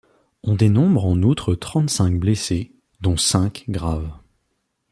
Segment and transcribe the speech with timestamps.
[0.41, 4.11] On dénombre en outre trente-cinq blessés dont cinq graves.